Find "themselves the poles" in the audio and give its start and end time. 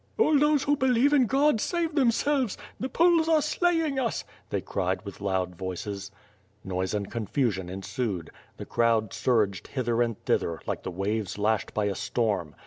1.93-3.29